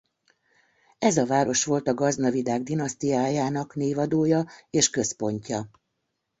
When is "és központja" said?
4.69-5.69